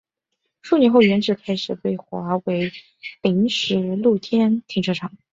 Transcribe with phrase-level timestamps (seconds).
[0.63, 2.71] 数年后原址开始被划为
[3.21, 5.15] 临时露天停车场。